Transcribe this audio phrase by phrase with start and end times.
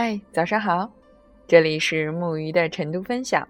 [0.00, 0.88] 嗨，早上好，
[1.48, 3.48] 这里是木鱼的晨读分享。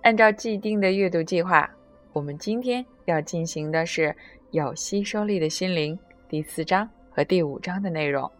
[0.00, 1.70] 按照既定的阅读计划，
[2.14, 4.04] 我们今天要进行的是
[4.52, 5.94] 《有吸收力的心灵》
[6.26, 8.32] 第四章和第五章的内容。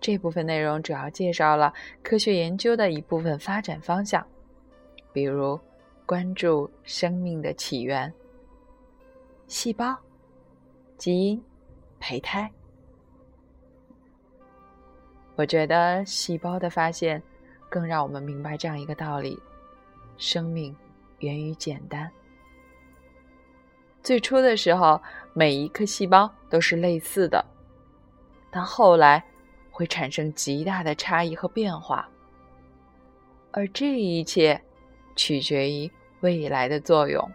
[0.00, 1.72] 这部分内容主要介绍了
[2.02, 4.26] 科学研究的一部分发展方向，
[5.12, 5.56] 比如
[6.04, 8.12] 关注生命的起源、
[9.46, 9.96] 细胞、
[10.98, 11.40] 基因、
[12.00, 12.50] 胚胎。
[15.36, 17.22] 我觉得细胞的发现，
[17.68, 19.38] 更让我们明白这样一个道理：
[20.16, 20.74] 生命
[21.18, 22.10] 源于简单。
[24.02, 24.98] 最初的时候，
[25.34, 27.44] 每一颗细胞都是类似的，
[28.50, 29.22] 但后来
[29.70, 32.08] 会产生极大的差异和变化，
[33.50, 34.58] 而这一切
[35.16, 37.30] 取决于未来的作用。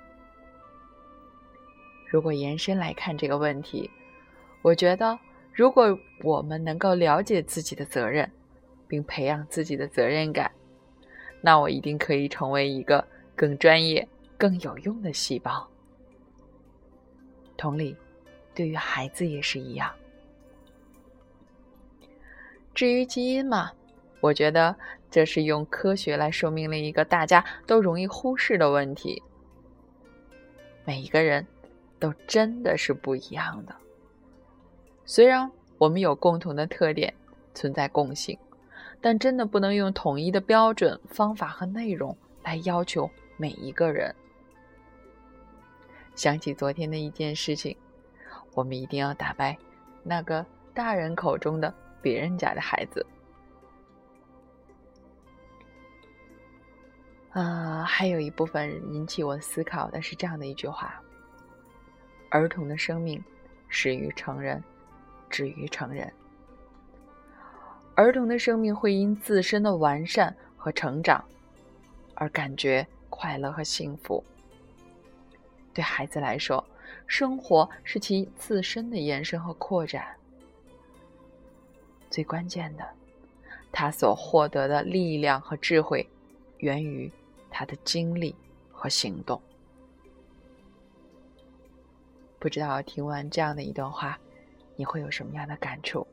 [2.09, 3.87] 如果延伸来看这个问题，
[4.63, 5.15] 我觉得。
[5.53, 8.29] 如果我们能够了解自己的责任，
[8.87, 10.51] 并培养自己的责任感，
[11.41, 15.67] 那我一定可以成为一个更专业、更有用的细胞。
[17.57, 17.95] 同理，
[18.55, 19.93] 对于孩子也是一样。
[22.73, 23.71] 至于基因嘛，
[24.19, 24.75] 我觉得
[25.09, 29.21] 这是用科学来说明了一个大家都容易忽视的问题：
[30.85, 31.45] 每一个人
[31.99, 33.75] 都真的是不一样的。
[35.11, 37.13] 虽然我们有共同的特点，
[37.53, 38.39] 存在共性，
[39.01, 44.15] 但真的不能用统一的标准、方法和内容来要求每一个人。
[46.15, 47.75] 想起昨天的一件事情，
[48.53, 49.57] 我们一定要打败
[50.01, 53.05] 那个大人口中的别人家的孩子。
[57.31, 61.03] 啊，还有一部分引起我思考的是这样的一句话：
[62.29, 63.21] 儿童的生命
[63.67, 64.63] 始于成人。
[65.31, 66.11] 止于成人，
[67.95, 71.23] 儿童的生命会因自身的完善和成长
[72.13, 74.21] 而感觉快乐和幸福。
[75.73, 76.63] 对孩子来说，
[77.07, 80.05] 生活是其自身的延伸和扩展。
[82.09, 82.85] 最关键的，
[83.71, 86.05] 他所获得的力量和智慧，
[86.57, 87.09] 源于
[87.49, 88.35] 他的经历
[88.69, 89.41] 和行动。
[92.37, 94.19] 不知道听完这样的一段话。
[94.81, 96.07] 你会有什么样的感触？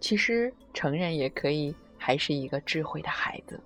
[0.00, 3.60] 其实，成人也可以还是一个智慧的孩子，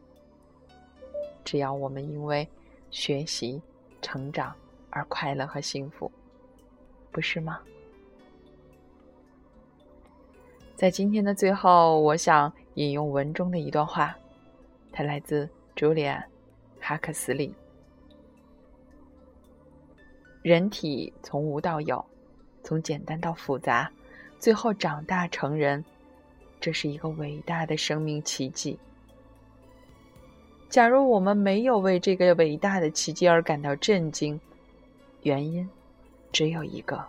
[1.42, 2.46] 只要我们因为
[2.90, 3.62] 学习、
[4.02, 4.54] 成长
[4.90, 6.12] 而快乐和幸福，
[7.10, 7.62] 不是吗？
[10.76, 14.14] 在今天的最后，我想引用文中的一段话，
[14.92, 16.20] 它来自朱利安·
[16.78, 17.54] 哈克斯利
[20.44, 22.04] ：“人体从无到有。”
[22.62, 23.90] 从简单到复杂，
[24.38, 25.84] 最后长大成人，
[26.60, 28.78] 这是一个伟大的生命奇迹。
[30.68, 34.40] 假如我们没有为这个伟大的奇迹而感到震惊，
[35.22, 35.68] 原因
[36.30, 37.04] 只有一个，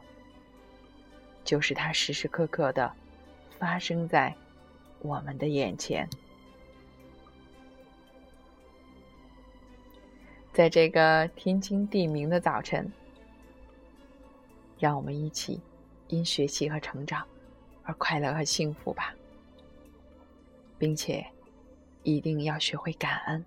[1.44, 2.92] 就是它时时刻刻的
[3.60, 4.34] 发生在
[5.02, 6.10] 我们的眼前。
[10.52, 12.92] 在这个天清地明的早晨。
[14.82, 15.62] 让我们一起
[16.08, 17.24] 因学习和成长
[17.84, 19.14] 而快乐和幸福吧，
[20.80, 21.24] 并且
[22.02, 23.46] 一定要学会感恩，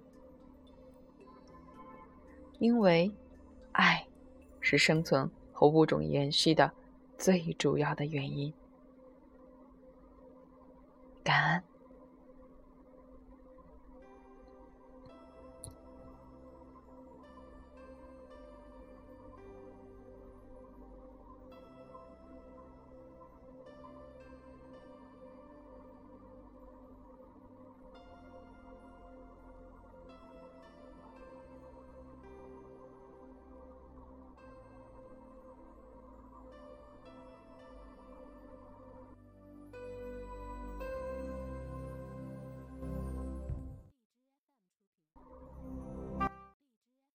[2.60, 3.10] 因为
[3.72, 4.06] 爱
[4.60, 6.70] 是生存和物种延续的
[7.18, 8.54] 最主要的原因。
[11.24, 11.73] 感恩。